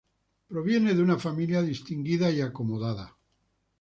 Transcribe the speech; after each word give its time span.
Proveniente 0.51 0.95
de 0.95 1.03
una 1.03 1.19
familia 1.19 1.61
distinguida 1.61 2.31
y 2.31 2.41
acomodada. 2.41 3.15